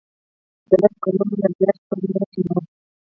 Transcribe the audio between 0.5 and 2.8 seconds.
د لس کلونو نه زیات شپږ میاشتې معاش.